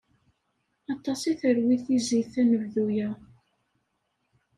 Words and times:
Aṭas 0.93 1.21
i 1.31 1.33
terwi 1.39 1.77
tizit, 1.85 2.33
anebdu-a. 2.41 3.09